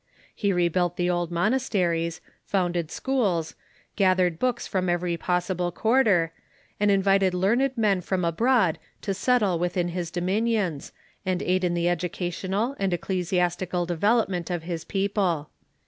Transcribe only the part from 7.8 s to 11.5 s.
from abroad to settle within his do minions, and